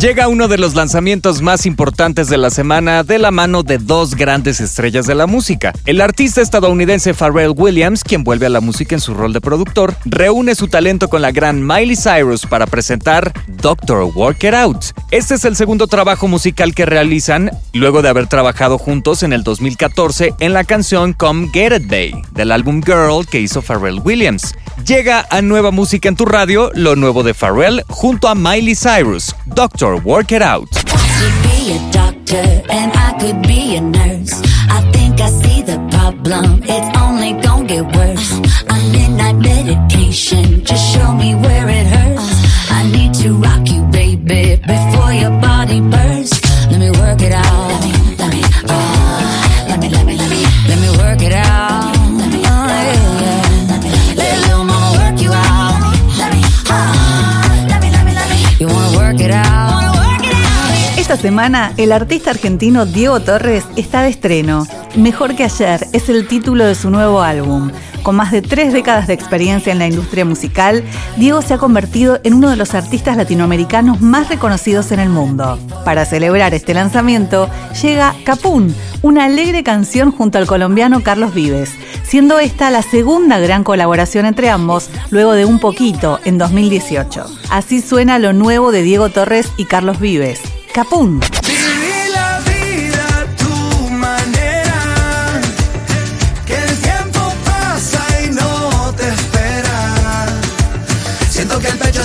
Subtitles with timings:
[0.00, 4.14] Llega uno de los lanzamientos más importantes de la semana de la mano de dos
[4.14, 5.74] grandes estrellas de la música.
[5.84, 9.94] El artista estadounidense Pharrell Williams, quien vuelve a la música en su rol de productor,
[10.06, 14.84] reúne su talento con la gran Miley Cyrus para presentar Doctor Work It Out.
[15.10, 19.42] Este es el segundo trabajo musical que realizan luego de haber trabajado juntos en el
[19.42, 24.54] 2014 en la canción Come Get It Bay del álbum Girl que hizo Pharrell Williams.
[24.86, 29.34] Llega a nueva música en tu radio, lo nuevo de Pharrell junto a Miley Cyrus,
[29.44, 30.68] Doctor Work It Out.
[40.70, 42.70] Just show me where it hurts.
[42.70, 46.39] I need to rock you, baby, before your body bursts.
[61.20, 64.66] Semana, el artista argentino Diego Torres está de estreno.
[64.96, 67.70] Mejor que ayer es el título de su nuevo álbum.
[68.02, 70.82] Con más de tres décadas de experiencia en la industria musical,
[71.18, 75.58] Diego se ha convertido en uno de los artistas latinoamericanos más reconocidos en el mundo.
[75.84, 77.50] Para celebrar este lanzamiento,
[77.82, 83.62] llega Capún, una alegre canción junto al colombiano Carlos Vives, siendo esta la segunda gran
[83.62, 87.26] colaboración entre ambos luego de un poquito en 2018.
[87.50, 90.40] Así suena lo nuevo de Diego Torres y Carlos Vives.
[90.72, 91.20] Capún.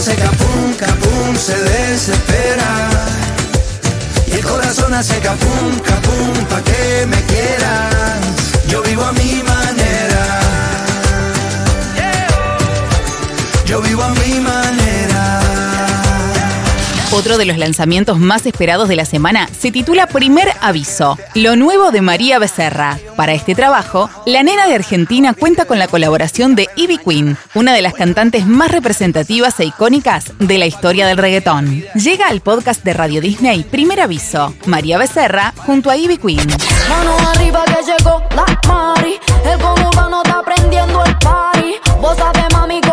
[0.06, 2.90] se capum, capum, se desespera.
[4.28, 7.35] Y el corazón hace capum, capum, pa' que me
[17.26, 21.90] Otro de los lanzamientos más esperados de la semana se titula Primer Aviso, lo nuevo
[21.90, 23.00] de María Becerra.
[23.16, 27.74] Para este trabajo, la nena de Argentina cuenta con la colaboración de Ivy Queen, una
[27.74, 31.84] de las cantantes más representativas e icónicas de la historia del reggaetón.
[31.96, 36.48] Llega al podcast de Radio Disney Primer Aviso, María Becerra junto a Ivy Queen.
[36.88, 39.60] Mano arriba que llegó la Mari, el
[41.08, 41.74] está el.
[42.00, 42.18] Vos
[42.52, 42.85] mami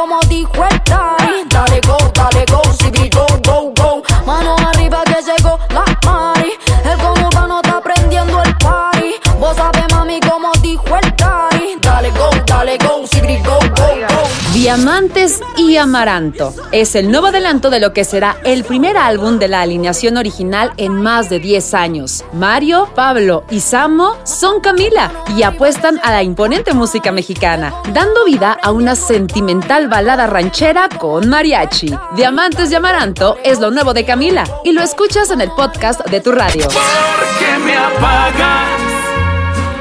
[14.63, 19.49] Diamantes y Amaranto es el nuevo adelanto de lo que será el primer álbum de
[19.49, 22.25] la alineación original en más de 10 años.
[22.33, 28.57] Mario, Pablo y Samo son Camila y apuestan a la imponente música mexicana, dando vida
[28.63, 31.93] a una sentimental balada ranchera con mariachi.
[32.15, 36.21] Diamantes y Amaranto es lo nuevo de Camila y lo escuchas en el podcast de
[36.21, 36.63] tu radio.
[36.67, 38.71] Porque me apagas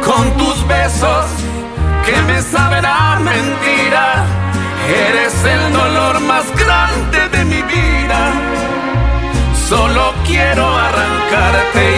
[0.04, 1.26] con tus besos
[2.04, 3.12] que me saben a.
[4.90, 8.34] Eres el dolor más grande de mi vida.
[9.70, 11.91] Solo quiero arrancarte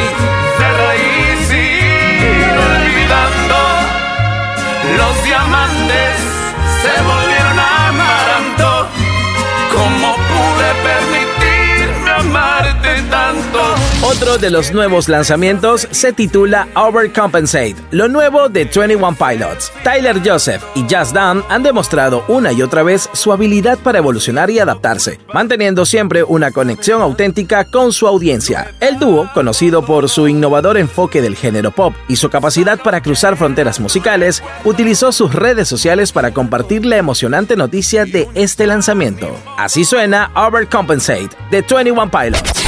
[14.13, 19.71] Otro de los nuevos lanzamientos se titula Overcompensate, lo nuevo de 21 Pilots.
[19.83, 24.51] Tyler Joseph y Just Dan han demostrado una y otra vez su habilidad para evolucionar
[24.51, 28.75] y adaptarse, manteniendo siempre una conexión auténtica con su audiencia.
[28.79, 33.35] El dúo, conocido por su innovador enfoque del género pop y su capacidad para cruzar
[33.35, 39.35] fronteras musicales, utilizó sus redes sociales para compartir la emocionante noticia de este lanzamiento.
[39.57, 42.63] Así suena Overcompensate de 21 Pilots.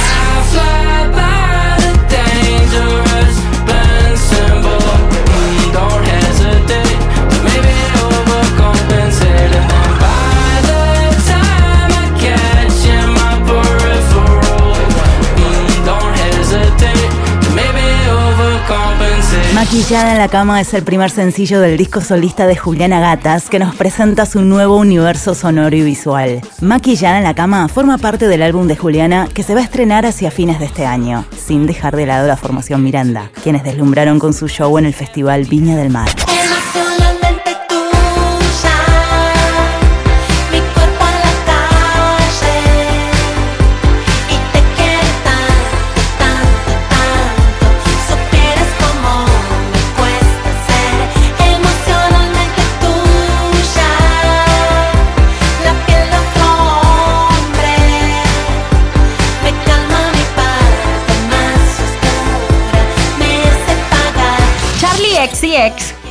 [19.66, 23.58] Maquillada en la cama es el primer sencillo del disco solista de Juliana Gatas que
[23.58, 26.40] nos presenta su nuevo universo sonoro y visual.
[26.60, 30.06] Maquillada en la cama forma parte del álbum de Juliana que se va a estrenar
[30.06, 34.34] hacia fines de este año, sin dejar de lado la formación Miranda, quienes deslumbraron con
[34.34, 36.10] su show en el Festival Viña del Mar.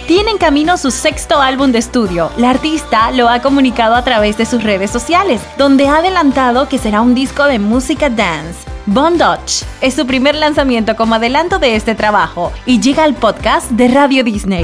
[0.07, 2.31] Tiene en camino su sexto álbum de estudio.
[2.37, 6.79] La artista lo ha comunicado a través de sus redes sociales, donde ha adelantado que
[6.79, 8.67] será un disco de música dance.
[8.87, 13.87] Bondage es su primer lanzamiento como adelanto de este trabajo y llega al podcast de
[13.87, 14.63] Radio Disney.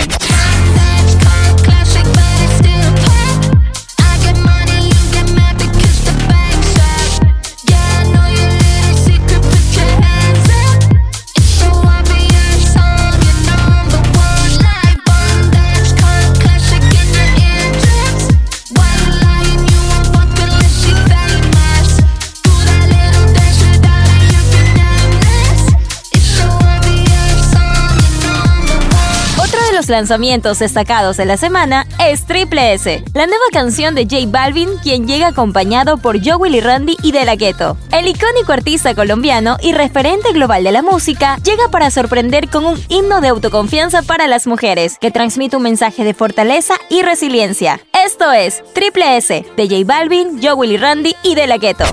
[29.91, 35.07] Lanzamientos destacados de la semana es Triple S, la nueva canción de J Balvin, quien
[35.07, 37.77] llega acompañado por Joe Willy Randy y De La Ghetto.
[37.91, 42.83] El icónico artista colombiano y referente global de la música llega para sorprender con un
[42.89, 47.79] himno de autoconfianza para las mujeres, que transmite un mensaje de fortaleza y resiliencia.
[48.05, 51.83] Esto es Triple S, de J Balvin, Joe Willy Randy y De La Ghetto.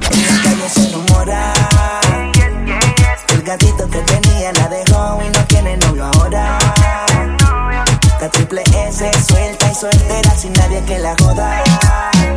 [8.78, 11.62] La triple S suelta y soltera sin nadie que la joda.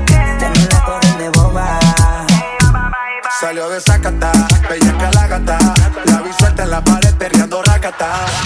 [0.06, 1.81] Tiene la cogen de boba.
[3.42, 4.32] Salió de Zacata,
[6.06, 6.84] la vi suelta en la.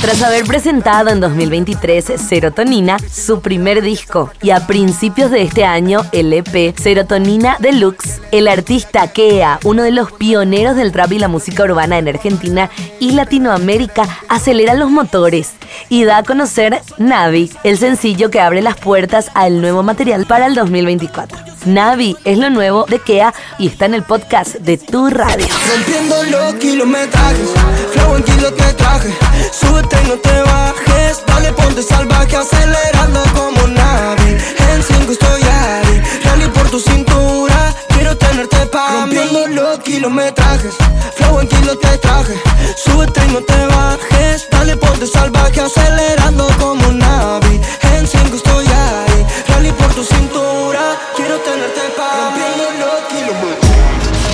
[0.01, 6.01] Tras haber presentado en 2023 Serotonina, su primer disco, y a principios de este año
[6.11, 11.27] el EP Serotonina Deluxe, el artista Kea, uno de los pioneros del rap y la
[11.27, 12.69] música urbana en Argentina
[12.99, 15.51] y Latinoamérica, acelera los motores
[15.89, 20.45] y da a conocer Navi, el sencillo que abre las puertas al nuevo material para
[20.45, 21.54] el 2024.
[21.65, 25.47] Navi es lo nuevo de Kea y está en el podcast de Tu Radio.
[25.75, 27.49] Rompiendo los kilometrajes,
[27.93, 29.13] flow en kilo te traje.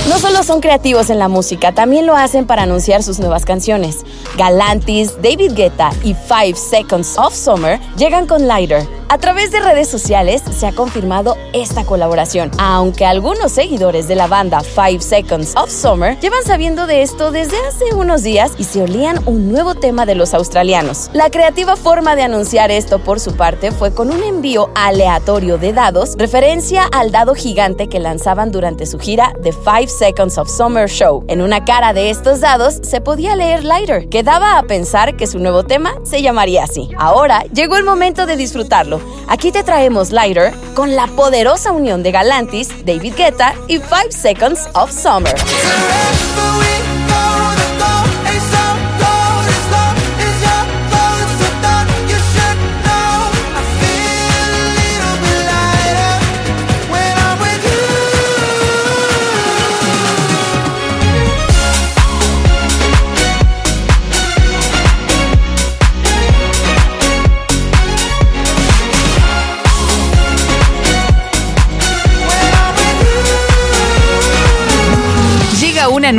[0.07, 3.98] No solo son creativos en la música, también lo hacen para anunciar sus nuevas canciones.
[4.38, 9.00] Galantis, David Guetta y Five Seconds of Summer llegan con Lighter.
[9.12, 14.28] A través de redes sociales se ha confirmado esta colaboración, aunque algunos seguidores de la
[14.28, 18.81] banda Five Seconds of Summer llevan sabiendo de esto desde hace unos días y se
[18.81, 21.10] olían un nuevo tema de los australianos.
[21.12, 25.74] La creativa forma de anunciar esto por su parte fue con un envío aleatorio de
[25.74, 30.88] dados, referencia al dado gigante que lanzaban durante su gira The Five Seconds of Summer
[30.88, 31.25] Show.
[31.28, 35.28] En una cara de estos dados se podía leer Lighter, que daba a pensar que
[35.28, 36.90] su nuevo tema se llamaría así.
[36.98, 39.00] Ahora llegó el momento de disfrutarlo.
[39.27, 44.68] Aquí te traemos Lighter con la poderosa unión de Galantis, David Guetta y Five Seconds
[44.74, 45.36] of Summer.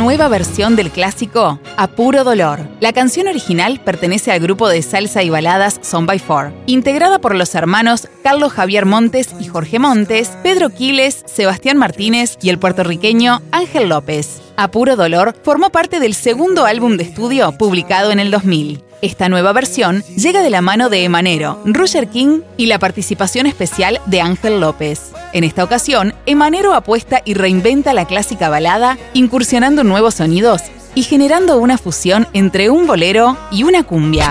[0.03, 2.59] Nueva versión del clásico A Puro Dolor.
[2.81, 7.35] La canción original pertenece al grupo de salsa y baladas Son by Four, integrada por
[7.35, 13.41] los hermanos Carlos Javier Montes y Jorge Montes, Pedro Quiles, Sebastián Martínez y el puertorriqueño
[13.53, 14.41] Ángel López.
[14.57, 18.83] A Puro Dolor formó parte del segundo álbum de estudio publicado en el 2000.
[19.01, 24.01] Esta nueva versión llega de la mano de Emanero, Roger King y la participación especial
[24.07, 25.13] de Ángel López.
[25.33, 30.61] En esta ocasión, Emanero apuesta y reinventa la clásica balada, incursionando nuevos sonidos
[30.93, 34.29] y generando una fusión entre un bolero y una cumbia.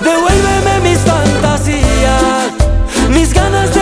[0.00, 2.52] Devuélveme mis fantasías,
[3.10, 3.74] mis ganas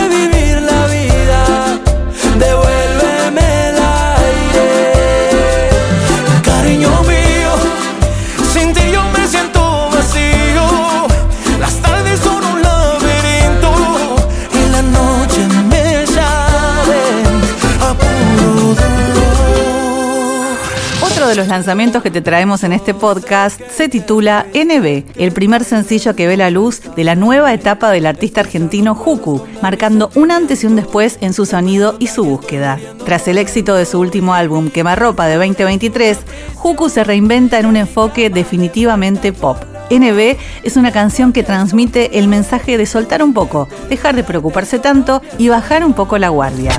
[21.49, 26.37] lanzamientos que te traemos en este podcast se titula NB, el primer sencillo que ve
[26.37, 30.75] la luz de la nueva etapa del artista argentino Juku, marcando un antes y un
[30.75, 32.79] después en su sonido y su búsqueda.
[33.03, 36.19] Tras el éxito de su último álbum, Quemarropa de 2023,
[36.55, 39.57] Juku se reinventa en un enfoque definitivamente pop.
[39.89, 44.77] NB es una canción que transmite el mensaje de soltar un poco, dejar de preocuparse
[44.77, 46.77] tanto y bajar un poco la guardia.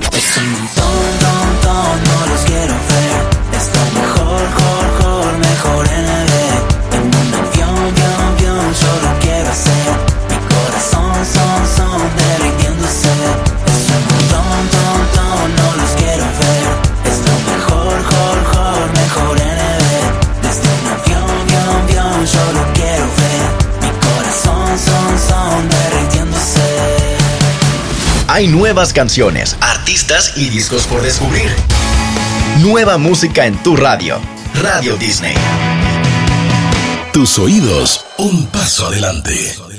[28.41, 31.51] Hay nuevas canciones, artistas y discos por descubrir.
[32.63, 34.19] Nueva música en tu radio.
[34.55, 35.35] Radio Disney.
[37.13, 39.70] Tus oídos, un paso adelante.